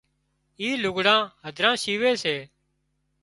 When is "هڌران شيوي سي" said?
1.47-2.35